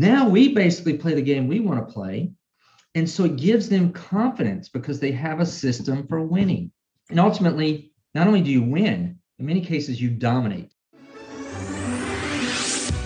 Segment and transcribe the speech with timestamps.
[0.00, 2.32] Now we basically play the game we want to play.
[2.94, 6.72] And so it gives them confidence because they have a system for winning.
[7.10, 10.72] And ultimately, not only do you win, in many cases, you dominate.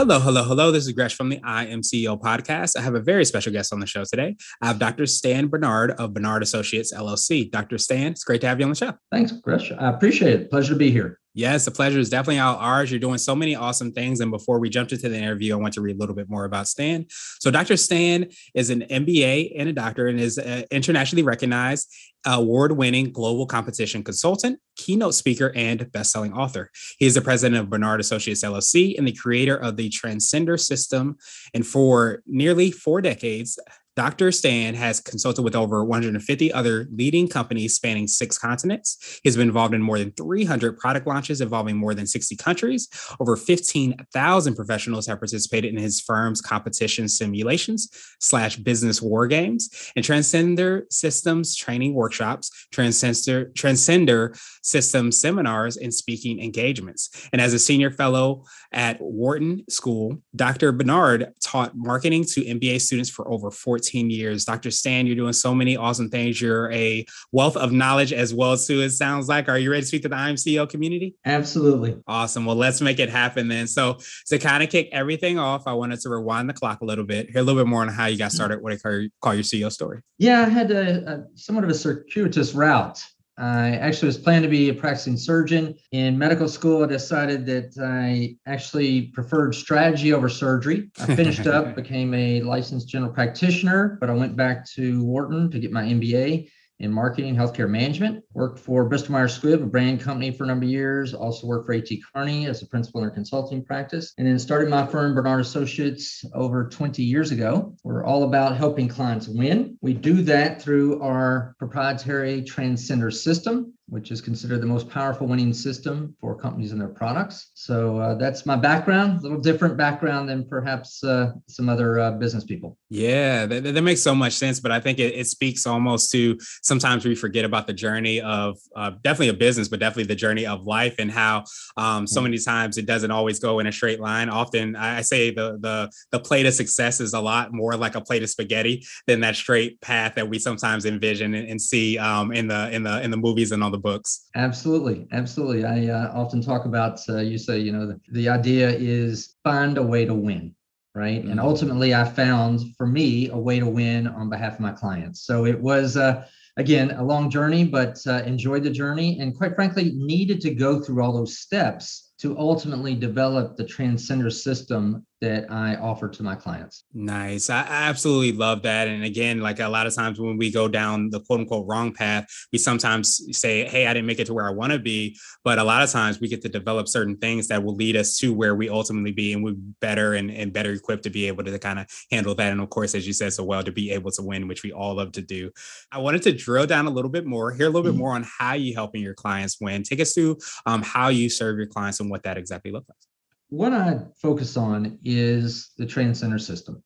[0.00, 0.70] Hello, hello, hello.
[0.72, 2.74] This is Gresh from the I Am CEO podcast.
[2.74, 4.34] I have a very special guest on the show today.
[4.62, 5.04] I have Dr.
[5.04, 7.50] Stan Bernard of Bernard Associates LLC.
[7.50, 7.76] Dr.
[7.76, 8.94] Stan, it's great to have you on the show.
[9.12, 9.70] Thanks, Gresh.
[9.72, 10.50] I appreciate it.
[10.50, 11.19] Pleasure to be here.
[11.32, 12.90] Yes, the pleasure is definitely all ours.
[12.90, 14.20] You're doing so many awesome things.
[14.20, 16.44] And before we jump into the interview, I want to read a little bit more
[16.44, 17.06] about Stan.
[17.38, 17.76] So, Dr.
[17.76, 21.88] Stan is an MBA and a doctor and is uh, internationally recognized
[22.26, 26.70] award winning global competition consultant, keynote speaker, and best selling author.
[26.98, 31.16] He is the president of Bernard Associates LLC and the creator of the Transcender system.
[31.54, 33.58] And for nearly four decades,
[34.00, 34.32] Dr.
[34.32, 39.20] Stan has consulted with over 150 other leading companies spanning six continents.
[39.22, 42.88] He's been involved in more than 300 product launches involving more than 60 countries.
[43.20, 47.90] Over 15,000 professionals have participated in his firm's competition simulations
[48.20, 56.40] slash business war games and Transcender Systems training workshops, Transcender, Transcender Systems seminars, and speaking
[56.40, 57.28] engagements.
[57.34, 60.72] And as a senior fellow at Wharton School, Dr.
[60.72, 64.44] Bernard taught marketing to MBA students for over 14 14 years.
[64.44, 64.70] Dr.
[64.70, 66.40] Stan, you're doing so many awesome things.
[66.40, 69.48] You're a wealth of knowledge as well, too, it sounds like.
[69.48, 71.16] Are you ready to speak to the IMCO community?
[71.24, 71.96] Absolutely.
[72.06, 72.44] Awesome.
[72.44, 73.66] Well, let's make it happen then.
[73.66, 77.04] So, to kind of kick everything off, I wanted to rewind the clock a little
[77.04, 79.34] bit, hear a little bit more on how you got started, what I call, call
[79.34, 80.00] your CEO story.
[80.18, 83.02] Yeah, I had a, a somewhat of a circuitous route.
[83.40, 85.74] I actually was planning to be a practicing surgeon.
[85.92, 90.90] In medical school, I decided that I actually preferred strategy over surgery.
[91.00, 95.58] I finished up, became a licensed general practitioner, but I went back to Wharton to
[95.58, 96.50] get my MBA
[96.80, 98.24] in marketing, healthcare management.
[98.32, 101.14] Worked for Bristol Myers Squibb, a brand company for a number of years.
[101.14, 102.02] Also worked for A.T.
[102.12, 104.14] Kearney as a principal in their consulting practice.
[104.18, 107.74] And then started my firm, Bernard Associates, over 20 years ago.
[107.84, 109.76] We're all about helping clients win.
[109.80, 115.52] We do that through our proprietary Transcender system which is considered the most powerful winning
[115.52, 117.50] system for companies and their products.
[117.54, 122.12] So uh, that's my background, a little different background than perhaps uh, some other uh,
[122.12, 122.78] business people.
[122.88, 124.60] Yeah, that, that, makes so much sense.
[124.60, 128.58] But I think it, it, speaks almost to sometimes we forget about the journey of
[128.76, 131.44] uh, definitely a business, but definitely the journey of life and how
[131.76, 134.28] um, so many times it doesn't always go in a straight line.
[134.28, 138.00] Often I say the the the plate of success is a lot more like a
[138.00, 142.32] plate of spaghetti than that straight path that we sometimes envision and, and see um,
[142.32, 144.28] in the in the in the movies and all the books.
[144.34, 145.64] Absolutely, absolutely.
[145.64, 149.78] I uh, often talk about uh, you say you know the, the idea is find
[149.78, 150.54] a way to win,
[150.94, 151.20] right?
[151.20, 151.30] Mm-hmm.
[151.30, 155.22] And ultimately, I found for me a way to win on behalf of my clients.
[155.22, 155.96] So it was.
[155.96, 156.26] Uh,
[156.56, 160.80] again, a long journey, but uh, enjoyed the journey and quite frankly, needed to go
[160.80, 166.34] through all those steps to ultimately develop the transcender system that I offer to my
[166.34, 166.84] clients.
[166.94, 167.50] Nice.
[167.50, 168.88] I absolutely love that.
[168.88, 171.92] And again, like a lot of times when we go down the quote unquote wrong
[171.92, 175.16] path, we sometimes say, Hey, I didn't make it to where I want to be.
[175.44, 178.16] But a lot of times we get to develop certain things that will lead us
[178.18, 181.44] to where we ultimately be and we're better and, and better equipped to be able
[181.44, 182.52] to kind of handle that.
[182.52, 184.72] And of course, as you said so well, to be able to win, which we
[184.72, 185.50] all love to do.
[185.92, 187.98] I wanted to drill down a little bit more, hear a little bit mm-hmm.
[187.98, 189.82] more on how you helping your clients win.
[189.82, 193.09] Take us through um, how you serve your clients and what that exactly looks like
[193.50, 196.82] what I focus on is the Transcender system.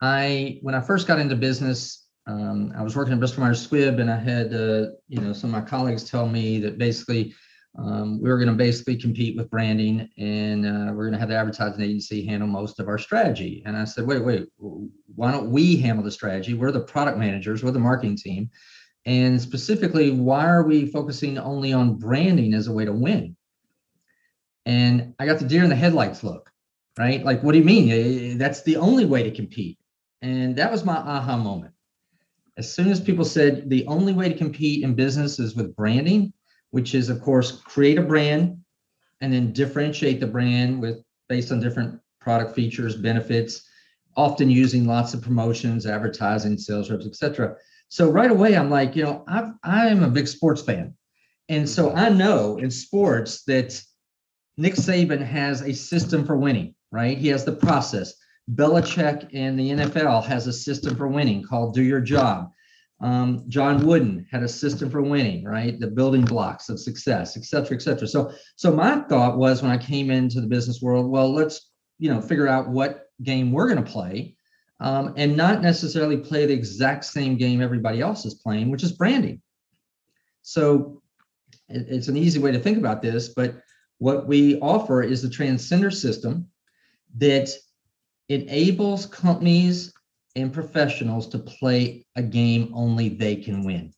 [0.00, 4.00] I when I first got into business, um, I was working at Bristol Myers Squibb,
[4.00, 7.34] and I had uh, you know some of my colleagues tell me that basically
[7.78, 11.30] um, we were going to basically compete with branding, and uh, we're going to have
[11.30, 13.62] the advertising agency handle most of our strategy.
[13.66, 16.54] And I said, wait, wait, why don't we handle the strategy?
[16.54, 18.50] We're the product managers, we're the marketing team,
[19.06, 23.36] and specifically, why are we focusing only on branding as a way to win?
[24.66, 26.50] And I got the deer in the headlights look,
[26.98, 27.24] right?
[27.24, 27.90] Like, what do you mean?
[27.90, 29.78] Eh, eh, that's the only way to compete.
[30.22, 31.74] And that was my aha moment.
[32.56, 36.32] As soon as people said the only way to compete in business is with branding,
[36.70, 38.58] which is, of course, create a brand
[39.20, 43.68] and then differentiate the brand with based on different product features, benefits,
[44.16, 47.56] often using lots of promotions, advertising, sales reps, etc.
[47.88, 50.94] So right away, I'm like, you know, I've, I am a big sports fan.
[51.48, 51.98] And so mm-hmm.
[51.98, 53.80] I know in sports that
[54.56, 57.18] Nick Saban has a system for winning, right?
[57.18, 58.14] He has the process.
[58.54, 62.50] Belichick in the NFL has a system for winning called Do Your Job.
[63.00, 65.78] Um, John Wooden had a system for winning, right?
[65.78, 68.06] The building blocks of success, et cetera, et cetera.
[68.06, 72.12] So, so my thought was when I came into the business world, well, let's you
[72.12, 74.36] know figure out what game we're going to play,
[74.80, 78.92] um, and not necessarily play the exact same game everybody else is playing, which is
[78.92, 79.42] branding.
[80.42, 81.02] So,
[81.68, 83.56] it, it's an easy way to think about this, but
[84.04, 86.46] what we offer is the transcender system
[87.16, 87.48] that
[88.28, 89.94] enables companies
[90.36, 93.94] and professionals to play a game only they can win.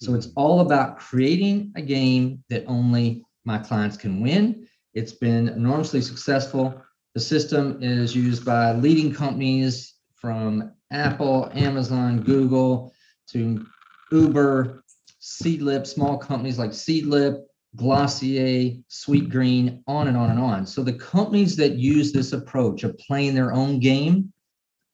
[0.00, 0.38] So it's mm-hmm.
[0.38, 4.68] all about creating a game that only my clients can win.
[4.94, 6.80] It's been enormously successful.
[7.14, 12.92] The system is used by leading companies from Apple, Amazon, Google
[13.30, 13.66] to
[14.12, 14.84] Uber,
[15.20, 17.42] Seedlip, small companies like Seedlip,
[17.76, 20.66] Glossier, Sweetgreen, on and on and on.
[20.66, 24.32] So the companies that use this approach of playing their own game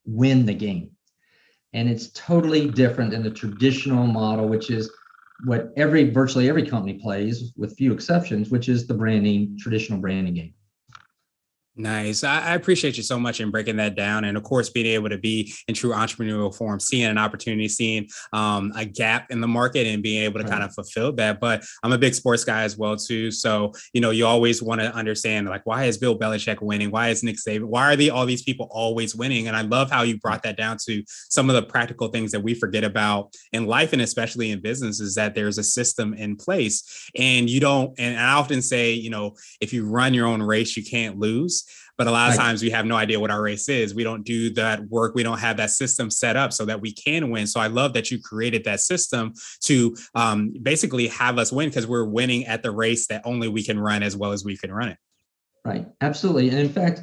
[0.05, 0.90] win the game.
[1.73, 4.90] And it's totally different than the traditional model, which is
[5.44, 10.34] what every virtually every company plays, with few exceptions, which is the branding, traditional branding
[10.34, 10.55] game.
[11.74, 12.22] Nice.
[12.22, 14.24] I, I, appreciate you so much in breaking that down.
[14.24, 18.08] And of course, being able to be in true entrepreneurial form, seeing an opportunity, seeing
[18.34, 20.52] um, a gap in the market and being able to right.
[20.52, 21.40] kind of fulfill that.
[21.40, 23.30] But I'm a big sports guy as well, too.
[23.30, 26.90] So, you know, you always want to understand like, why is Bill Belichick winning?
[26.90, 27.64] Why is Nick Saban?
[27.64, 29.48] Why are they, all these people always winning?
[29.48, 32.40] And I love how you brought that down to some of the practical things that
[32.40, 36.36] we forget about in life and especially in business is that there's a system in
[36.36, 40.42] place and you don't, and I often say, you know, if you run your own
[40.42, 41.62] race, you can't lose
[41.99, 43.94] but a lot of times we have no idea what our race is.
[43.94, 45.15] We don't do that work.
[45.15, 47.47] We don't have that system set up so that we can win.
[47.47, 49.35] So I love that you created that system
[49.65, 53.62] to um, basically have us win because we're winning at the race that only we
[53.62, 54.99] can run as well as we can run it.
[55.65, 55.87] Right.
[56.00, 56.49] Absolutely.
[56.49, 57.03] And in fact,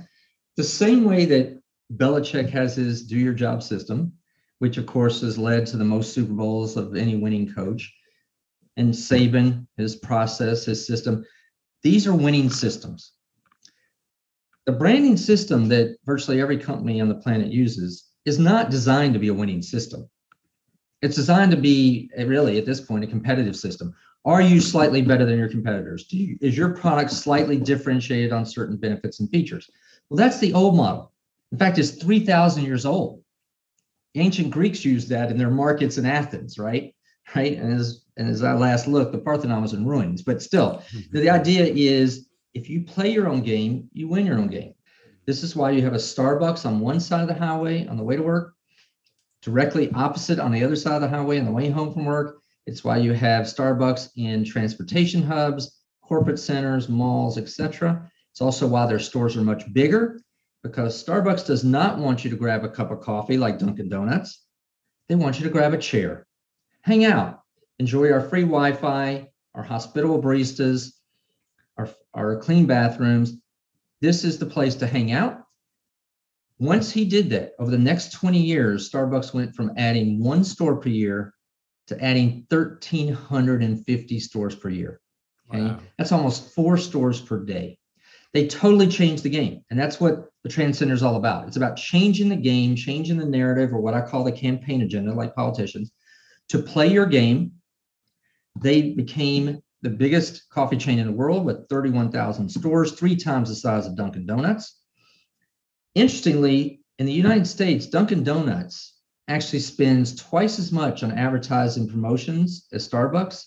[0.57, 1.61] the same way that
[1.95, 4.11] Belichick has his do your job system,
[4.57, 7.93] which of course has led to the most Super Bowls of any winning coach,
[8.75, 11.25] and Saban, his process, his system,
[11.83, 13.13] these are winning systems
[14.65, 19.19] the branding system that virtually every company on the planet uses is not designed to
[19.19, 20.07] be a winning system.
[21.01, 23.95] It's designed to be really at this point a competitive system.
[24.25, 26.05] Are you slightly better than your competitors?
[26.09, 29.69] You, is your product slightly differentiated on certain benefits and features?
[30.09, 31.13] Well, that's the old model.
[31.51, 33.23] In fact, it's 3,000 years old.
[34.15, 36.93] Ancient Greeks used that in their markets in Athens, right?
[37.35, 37.57] Right.
[37.57, 40.23] And as and as I last looked, the Parthenon was in ruins.
[40.23, 41.17] But still, mm-hmm.
[41.17, 44.73] the idea is if you play your own game, you win your own game.
[45.25, 48.03] This is why you have a Starbucks on one side of the highway on the
[48.03, 48.53] way to work,
[49.41, 52.39] directly opposite on the other side of the highway on the way home from work.
[52.65, 58.09] It's why you have Starbucks in transportation hubs, corporate centers, malls, etc.
[58.31, 60.19] It's also why their stores are much bigger
[60.63, 64.45] because Starbucks does not want you to grab a cup of coffee like Dunkin' Donuts.
[65.07, 66.27] They want you to grab a chair,
[66.81, 67.41] hang out,
[67.79, 70.93] enjoy our free Wi Fi, our hospitable baristas,
[72.19, 73.33] our, our clean bathrooms.
[74.01, 75.43] This is the place to hang out.
[76.59, 80.75] Once he did that, over the next 20 years, Starbucks went from adding one store
[80.75, 81.33] per year
[81.87, 84.99] to adding 1,350 stores per year.
[85.49, 85.63] Okay.
[85.63, 85.79] Wow.
[85.97, 87.77] That's almost four stores per day.
[88.33, 89.63] They totally changed the game.
[89.71, 91.47] And that's what the Transcender is all about.
[91.47, 95.13] It's about changing the game, changing the narrative, or what I call the campaign agenda,
[95.13, 95.91] like politicians,
[96.49, 97.53] to play your game.
[98.61, 103.55] They became the biggest coffee chain in the world with 31,000 stores, three times the
[103.55, 104.77] size of Dunkin' Donuts.
[105.95, 112.67] Interestingly, in the United States, Dunkin' Donuts actually spends twice as much on advertising promotions
[112.73, 113.45] as Starbucks.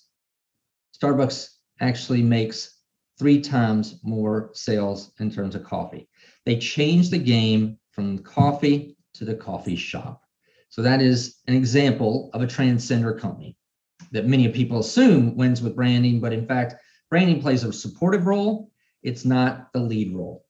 [1.00, 1.48] Starbucks
[1.80, 2.78] actually makes
[3.18, 6.08] three times more sales in terms of coffee.
[6.46, 10.22] They changed the game from coffee to the coffee shop.
[10.70, 13.56] So that is an example of a transcender company
[14.10, 16.74] that many people assume wins with branding, but in fact,
[17.10, 18.70] branding plays a supportive role.
[19.02, 20.44] It's not the lead role.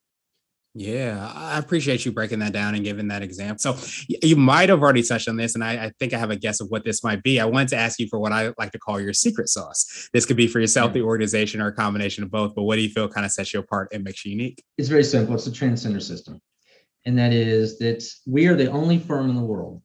[0.75, 3.59] Yeah, I appreciate you breaking that down and giving that example.
[3.59, 3.77] So
[4.09, 6.61] you might have already touched on this, and I, I, think I have a guess
[6.63, 7.39] of what this might be.
[7.41, 10.09] I wanted to ask you for what I like to call your secret sauce.
[10.15, 10.95] This could be for yourself, hmm.
[10.95, 12.55] the organization, or a combination of both.
[12.55, 14.65] But what do you feel kind of sets you apart and makes you unique?
[14.79, 15.35] It's very simple.
[15.35, 16.41] It's a transcender system,
[17.05, 19.83] and that is that we are the only firm in the world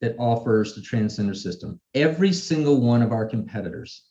[0.00, 1.80] that offers the transcender system.
[1.94, 4.04] Every single one of our competitors,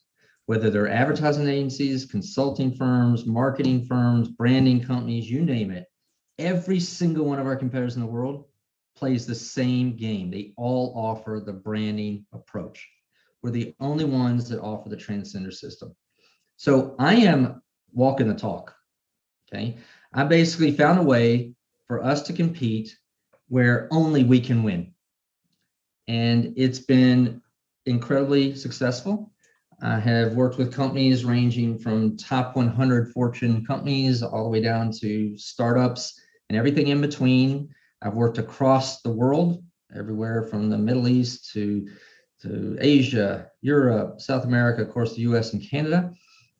[0.46, 5.86] whether they're advertising agencies, consulting firms, marketing firms, branding companies, you name it,
[6.38, 8.44] every single one of our competitors in the world
[8.96, 10.30] plays the same game.
[10.30, 12.86] They all offer the branding approach.
[13.42, 15.94] We're the only ones that offer the transcender system.
[16.56, 18.74] So I am walking the talk.
[19.52, 19.76] Okay.
[20.12, 21.52] I basically found a way
[21.86, 22.96] for us to compete
[23.48, 24.92] where only we can win.
[26.08, 27.42] And it's been
[27.86, 29.30] incredibly successful.
[29.80, 34.90] I have worked with companies ranging from top 100 Fortune companies all the way down
[35.00, 37.68] to startups and everything in between.
[38.02, 39.62] I've worked across the world,
[39.94, 41.88] everywhere from the Middle East to,
[42.42, 46.12] to Asia, Europe, South America, of course, the US and Canada.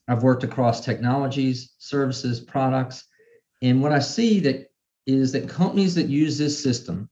[0.07, 3.05] I've worked across technologies, services, products.
[3.63, 4.71] And what I see that
[5.07, 7.11] is that companies that use this system,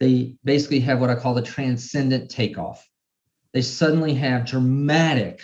[0.00, 2.84] they basically have what I call the transcendent takeoff
[3.52, 5.42] they suddenly have dramatic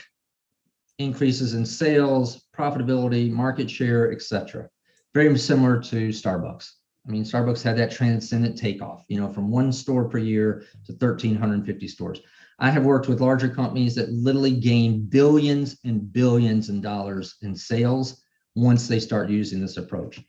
[0.99, 4.69] increases in sales, profitability, market share, etc.
[5.15, 6.71] Very similar to Starbucks.
[7.07, 10.93] I mean, Starbucks had that transcendent takeoff, you know, from one store per year to
[10.93, 12.21] 1,350 stores.
[12.59, 17.55] I have worked with larger companies that literally gain billions and billions in dollars in
[17.55, 18.23] sales
[18.55, 20.21] once they start using this approach.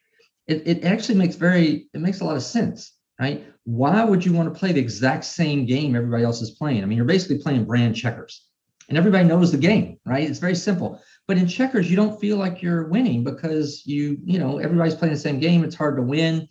[0.48, 3.46] It, it actually makes very, it makes a lot of sense right?
[3.64, 6.84] Why would you want to play the exact same game everybody else is playing?
[6.84, 8.48] I mean, you're basically playing brand checkers
[8.90, 10.30] and everybody knows the game, right?
[10.30, 11.02] It's very simple.
[11.28, 15.14] But in checkers, you don't feel like you're winning because you, you know, everybody's playing
[15.14, 15.64] the same game.
[15.64, 16.48] It's hard to win.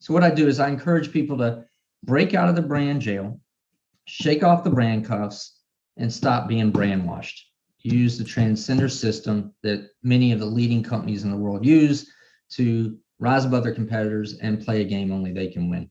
[0.00, 1.64] So what I do is I encourage people to
[2.04, 3.40] break out of the brand jail,
[4.06, 5.60] shake off the brand cuffs,
[5.98, 7.50] and stop being brand washed.
[7.82, 12.10] Use the transcender system that many of the leading companies in the world use
[12.50, 15.90] to rise above their competitors and play a game only they can win.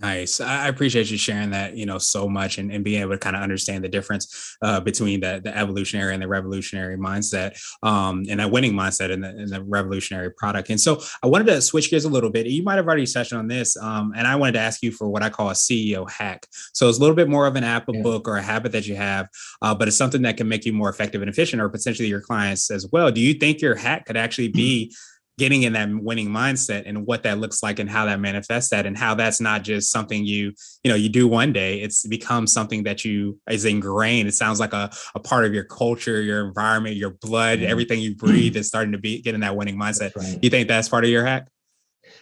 [0.00, 0.40] Nice.
[0.40, 3.36] I appreciate you sharing that, you know, so much and, and being able to kind
[3.36, 8.40] of understand the difference uh, between the, the evolutionary and the revolutionary mindset um, and
[8.40, 10.68] that winning mindset and the, and the revolutionary product.
[10.70, 12.46] And so I wanted to switch gears a little bit.
[12.46, 13.76] You might have already touched on this.
[13.76, 16.48] Um, and I wanted to ask you for what I call a CEO hack.
[16.72, 18.02] So it's a little bit more of an app, a yeah.
[18.02, 19.28] book, or a habit that you have,
[19.62, 22.20] uh, but it's something that can make you more effective and efficient or potentially your
[22.20, 23.12] clients as well.
[23.12, 24.92] Do you think your hack could actually be
[25.36, 28.86] getting in that winning mindset and what that looks like and how that manifests that
[28.86, 30.52] and how that's not just something you
[30.84, 31.80] you know you do one day.
[31.80, 34.28] It's become something that you is ingrained.
[34.28, 37.70] It sounds like a, a part of your culture your environment your blood mm-hmm.
[37.70, 40.14] everything you breathe is starting to be getting that winning mindset.
[40.16, 40.38] right.
[40.42, 41.48] you think that's part of your hack?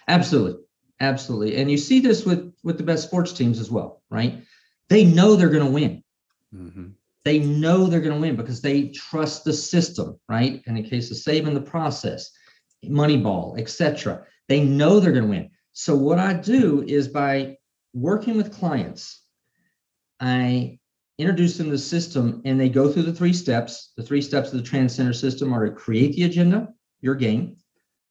[0.09, 0.63] Absolutely.
[1.01, 1.57] Absolutely.
[1.57, 4.43] And you see this with with the best sports teams as well right?
[4.89, 6.03] They know they're going to win.
[6.55, 6.89] Mm-hmm.
[7.25, 10.63] they know they're going to win because they trust the system right?
[10.67, 12.31] And in the case of Saban the process
[12.85, 14.25] Moneyball, etc.
[14.49, 15.51] They know they're going to win.
[15.73, 17.57] So what I do is by
[17.95, 19.23] working with clients,
[20.21, 20.79] I
[21.19, 23.93] introduce them to the system and they go through the three steps.
[23.97, 26.69] The three steps of the Transcender system are to create the agenda,
[27.01, 27.57] your game,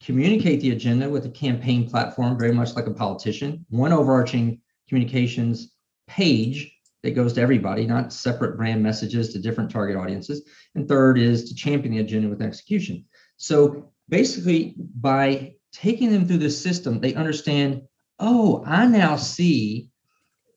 [0.04, 5.74] communicate the agenda with a campaign platform, very much like a politician, one overarching communications
[6.08, 10.44] page that goes to everybody, not separate brand messages to different target audiences.
[10.76, 13.06] And third is to champion the agenda with execution.
[13.38, 17.82] So basically by taking them through the system, they understand,
[18.20, 19.90] oh, I now see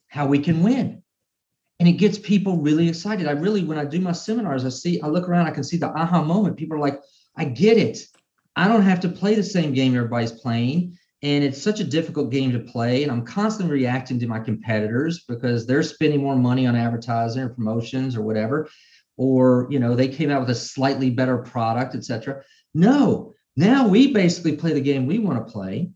[0.08, 1.02] how we can win.
[1.80, 3.26] And it gets people really excited.
[3.26, 5.76] I really, when I do my seminars, I see, I look around, I can see
[5.76, 6.56] the aha moment.
[6.56, 7.00] People are like,
[7.37, 7.99] I get it.
[8.56, 10.96] I don't have to play the same game everybody's playing.
[11.23, 13.02] And it's such a difficult game to play.
[13.02, 17.49] And I'm constantly reacting to my competitors because they're spending more money on advertising or
[17.49, 18.68] promotions or whatever.
[19.16, 22.42] Or, you know, they came out with a slightly better product, etc.
[22.75, 25.90] No, now we basically play the game we want to play.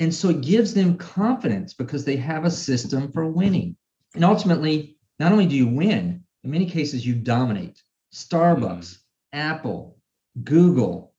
[0.00, 3.76] And so it gives them confidence because they have a system for winning.
[4.14, 7.82] And ultimately, not only do you win, in many cases, you dominate.
[8.14, 8.98] Starbucks, mm.
[9.32, 9.98] Apple,
[10.42, 11.14] Google,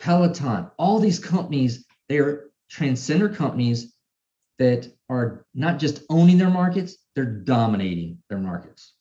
[0.00, 3.94] Peloton, all these companies, they are transcender companies
[4.58, 8.94] that are not just owning their markets, they're dominating their markets.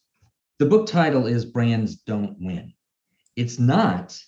[0.59, 2.73] The book title is Brands Don't Win.
[3.35, 4.19] It's not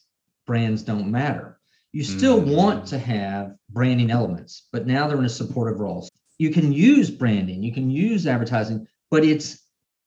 [0.46, 1.59] Brands Don't Matter.
[1.92, 2.56] You still mm-hmm.
[2.56, 6.08] want to have branding elements, but now they're in a supportive role.
[6.38, 9.66] You can use branding, you can use advertising, but it's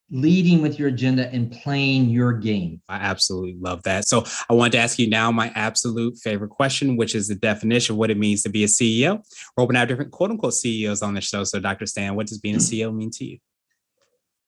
[0.09, 2.81] leading with your agenda and playing your game.
[2.87, 4.07] I absolutely love that.
[4.07, 7.93] So I want to ask you now my absolute favorite question, which is the definition
[7.93, 9.23] of what it means to be a CEO.
[9.57, 11.43] We're open to have different quote unquote CEOs on the show.
[11.43, 11.85] So Dr.
[11.85, 13.37] Stan, what does being a CEO mean to you?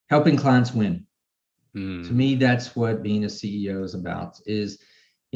[0.09, 1.07] Helping clients win.
[1.75, 2.07] Mm.
[2.07, 4.79] To me, that's what being a CEO is about is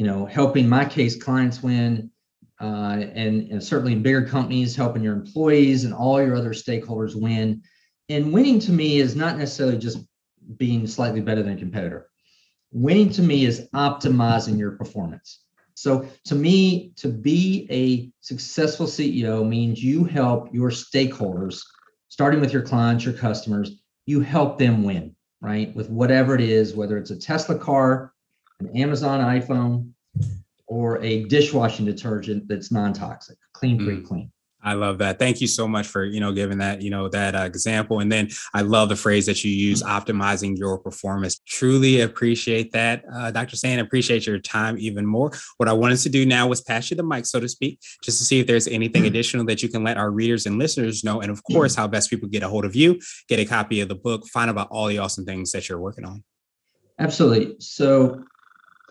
[0.00, 2.10] you know, helping my case clients win,
[2.58, 7.14] uh, and, and certainly in bigger companies, helping your employees and all your other stakeholders
[7.14, 7.62] win.
[8.08, 9.98] And winning to me is not necessarily just
[10.56, 12.08] being slightly better than a competitor.
[12.72, 15.40] Winning to me is optimizing your performance.
[15.74, 21.60] So to me, to be a successful CEO means you help your stakeholders,
[22.08, 25.76] starting with your clients, your customers, you help them win, right?
[25.76, 28.14] With whatever it is, whether it's a Tesla car,
[28.60, 29.90] an Amazon iPhone,
[30.66, 34.06] or a dishwashing detergent that's non-toxic, clean, free, mm.
[34.06, 34.30] clean.
[34.62, 35.18] I love that.
[35.18, 38.00] Thank you so much for you know giving that you know that uh, example.
[38.00, 41.40] And then I love the phrase that you use, optimizing your performance.
[41.46, 43.56] Truly appreciate that, uh, Dr.
[43.56, 43.78] Stan.
[43.78, 45.32] Appreciate your time even more.
[45.56, 48.18] What I wanted to do now was pass you the mic, so to speak, just
[48.18, 51.20] to see if there's anything additional that you can let our readers and listeners know,
[51.20, 53.88] and of course, how best people get a hold of you, get a copy of
[53.88, 56.22] the book, find out about all the awesome things that you're working on.
[56.98, 57.56] Absolutely.
[57.60, 58.22] So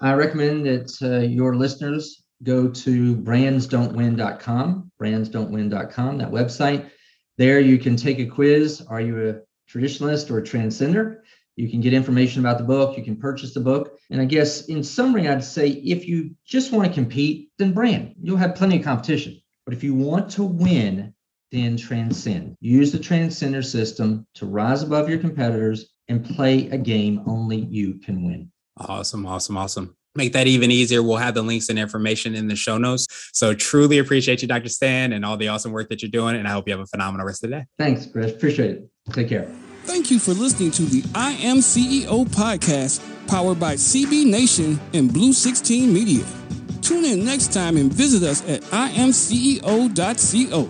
[0.02, 6.90] I recommend that uh, your listeners go to brandsdon'twin.com, brandsdon'twin.com, that website.
[7.38, 8.82] There you can take a quiz.
[8.88, 9.36] Are you a
[9.72, 11.18] traditionalist or a transcender?
[11.58, 12.98] You can get information about the book.
[12.98, 13.98] You can purchase the book.
[14.10, 18.16] And I guess in summary, I'd say if you just want to compete, then brand.
[18.22, 19.42] You'll have plenty of competition.
[19.66, 21.14] But if you want to win,
[21.52, 22.56] then transcend.
[22.62, 27.96] Use the transcender system to rise above your competitors and play a game only you
[27.96, 28.52] can win.
[28.80, 32.56] Awesome, awesome, awesome make that even easier, we'll have the links and information in the
[32.56, 33.08] show notes.
[33.34, 34.70] So truly appreciate you, Dr.
[34.70, 36.36] Stan, and all the awesome work that you're doing.
[36.36, 37.66] And I hope you have a phenomenal rest of the day.
[37.78, 38.32] Thanks, Chris.
[38.32, 38.90] Appreciate it.
[39.12, 39.52] Take care.
[39.84, 45.12] Thank you for listening to the I Am CEO podcast, powered by CB Nation and
[45.12, 46.26] Blue 16 Media.
[46.82, 50.70] Tune in next time and visit us at imceo.co.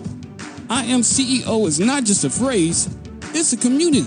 [0.70, 2.94] I Am CEO is not just a phrase,
[3.34, 4.06] it's a community.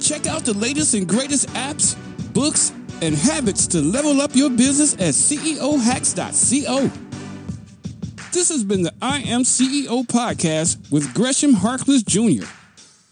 [0.00, 1.96] Check out the latest and greatest apps,
[2.32, 6.90] books, and habits to level up your business at CEOhacks.co.
[8.32, 12.46] This has been the I Am CEO podcast with Gresham Harkless Jr.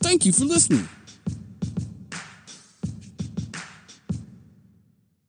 [0.00, 0.88] Thank you for listening.